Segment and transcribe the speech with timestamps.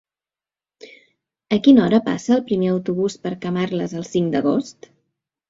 [1.57, 4.91] A quina hora passa el primer autobús per Camarles el cinc d'agost?